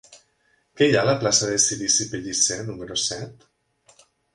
Què 0.79 0.87
hi 0.87 0.95
ha 0.97 1.03
a 1.05 1.09
la 1.11 1.15
plaça 1.25 1.51
de 1.51 1.61
Cirici 1.67 2.11
Pellicer 2.17 2.61
número 2.73 3.03
set? 3.07 3.51